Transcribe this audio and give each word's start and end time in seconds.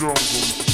Jungle. 0.00 0.69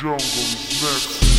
Jungle. 0.00 1.29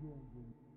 Gilbert 0.00 0.69